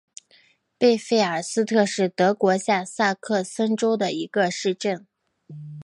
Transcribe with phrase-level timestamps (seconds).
[0.79, 5.05] 贝费尔斯特是德国下萨克森州的一个市镇。